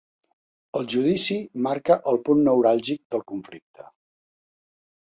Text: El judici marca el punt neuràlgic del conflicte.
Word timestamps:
El 0.79 0.87
judici 0.93 1.37
marca 1.67 1.99
el 2.13 2.19
punt 2.31 2.43
neuràlgic 2.49 3.05
del 3.13 3.25
conflicte. 3.35 3.89